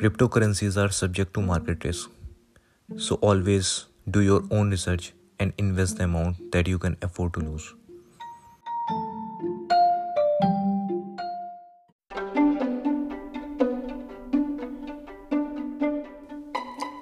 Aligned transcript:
Cryptocurrencies 0.00 0.78
are 0.82 0.90
subject 0.90 1.34
to 1.34 1.42
market 1.42 1.84
risk. 1.84 2.08
So 2.96 3.16
always 3.16 3.84
do 4.10 4.22
your 4.22 4.42
own 4.50 4.70
research 4.70 5.12
and 5.38 5.52
invest 5.58 5.98
the 5.98 6.04
amount 6.04 6.52
that 6.52 6.66
you 6.66 6.78
can 6.78 6.96
afford 7.02 7.34
to 7.34 7.40
lose. 7.40 7.74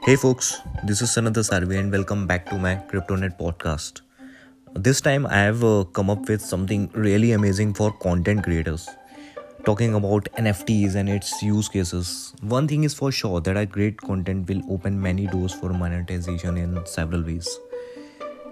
Hey 0.02 0.16
folks, 0.16 0.58
this 0.82 1.00
is 1.00 1.10
Sanatha 1.10 1.44
Sarvi 1.48 1.78
and 1.78 1.92
welcome 1.92 2.26
back 2.26 2.46
to 2.46 2.58
my 2.58 2.74
CryptoNet 2.90 3.38
podcast. 3.38 4.00
This 4.74 5.00
time 5.00 5.24
I 5.24 5.36
have 5.36 5.62
uh, 5.62 5.84
come 5.84 6.10
up 6.10 6.28
with 6.28 6.40
something 6.40 6.90
really 6.94 7.30
amazing 7.30 7.74
for 7.74 7.92
content 7.92 8.42
creators 8.42 8.88
talking 9.68 9.94
about 9.94 10.28
NFTs 10.38 10.95
and 10.95 11.10
its 11.10 11.42
use 11.42 11.68
cases. 11.68 12.34
One 12.40 12.66
thing 12.66 12.84
is 12.84 12.95
for 12.95 13.12
sure 13.12 13.42
that 13.42 13.59
a 13.62 13.66
great 13.66 13.98
content 14.00 14.48
will 14.48 14.62
open 14.74 14.98
many 14.98 15.26
doors 15.26 15.52
for 15.52 15.68
monetization 15.80 16.56
in 16.56 16.86
several 16.86 17.22
ways. 17.22 17.48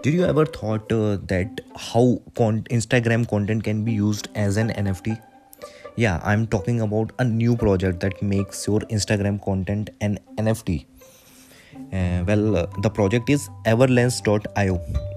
Did 0.02 0.12
you 0.12 0.26
ever 0.26 0.44
thought 0.44 0.92
uh, 0.92 1.16
that 1.32 1.62
how 1.74 2.20
con- 2.34 2.64
Instagram 2.64 3.26
content 3.26 3.64
can 3.64 3.82
be 3.82 3.92
used 3.92 4.28
as 4.34 4.58
an 4.58 4.68
NFT? 4.84 5.18
Yeah, 5.96 6.20
I'm 6.22 6.46
talking 6.46 6.82
about 6.82 7.12
a 7.18 7.24
new 7.24 7.56
project 7.56 8.00
that 8.00 8.20
makes 8.20 8.66
your 8.66 8.80
Instagram 8.80 9.42
content 9.42 9.88
an 10.02 10.18
NFT. 10.36 10.84
Uh, 11.92 12.24
well, 12.26 12.56
uh, 12.56 12.66
the 12.82 12.90
project 12.90 13.30
is 13.30 13.48
everlens.io 13.64 15.15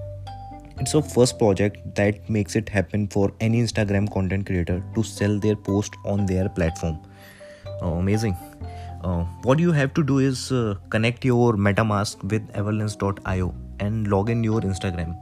it's 0.80 0.94
a 0.94 1.02
first 1.02 1.38
project 1.38 1.78
that 1.94 2.28
makes 2.28 2.56
it 2.56 2.68
happen 2.68 3.06
for 3.08 3.32
any 3.40 3.62
Instagram 3.62 4.10
content 4.10 4.46
creator 4.46 4.82
to 4.94 5.02
sell 5.02 5.38
their 5.38 5.54
post 5.54 5.94
on 6.04 6.26
their 6.26 6.48
platform. 6.48 6.98
Oh, 7.82 7.94
amazing. 7.94 8.36
Uh, 9.02 9.24
what 9.42 9.58
you 9.58 9.72
have 9.72 9.92
to 9.94 10.02
do 10.02 10.18
is 10.18 10.52
uh, 10.52 10.74
connect 10.90 11.24
your 11.24 11.54
MetaMask 11.54 12.22
with 12.30 12.46
Everlens.io 12.52 13.54
and 13.78 14.08
log 14.08 14.30
in 14.30 14.42
your 14.44 14.60
Instagram. 14.60 15.16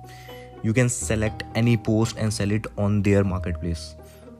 You 0.62 0.73
can 0.73 0.89
select 0.89 1.45
any 1.55 1.77
post 1.77 2.17
and 2.19 2.33
sell 2.33 2.50
it 2.50 2.67
on 2.77 3.03
their 3.03 3.25
marketplace. 3.25 3.95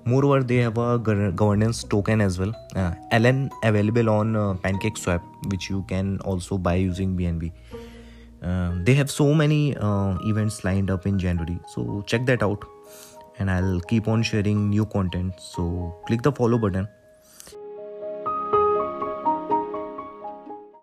Moreover, 0.05 0.43
they 0.43 0.57
have 0.57 0.79
a 0.79 0.99
governance 0.99 1.85
token 1.85 2.21
as 2.21 2.39
well, 2.39 2.55
uh, 2.77 2.93
LN 3.13 3.51
available 3.63 4.09
on 4.09 4.35
uh, 4.35 4.55
PancakeSwap, 4.55 5.21
which 5.51 5.69
you 5.69 5.85
can 5.89 6.19
also 6.21 6.57
buy 6.57 6.77
using 6.77 7.17
BNB. 7.17 7.53
Um, 8.43 8.85
they 8.85 8.95
have 8.95 9.11
so 9.11 9.35
many 9.35 9.77
uh, 9.77 10.17
events 10.23 10.65
lined 10.65 10.91
up 10.91 11.07
in 11.07 11.19
January, 11.19 11.59
so 11.69 12.03
check 12.07 12.27
that 12.27 12.43
out. 12.43 12.65
And 13.41 13.51
I'll 13.51 13.81
keep 13.81 14.09
on 14.09 14.23
sharing 14.23 14.69
new 14.71 14.85
content. 14.85 15.35
So 15.39 15.97
click 16.07 16.23
the 16.23 16.33
follow 16.33 16.59
button 16.59 16.89